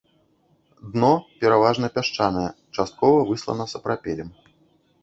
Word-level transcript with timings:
Дно 0.95 1.11
пераважна 1.43 1.87
пясчанае, 1.99 2.49
часткова 2.79 3.19
выслана 3.33 3.71
сапрапелем. 3.77 4.29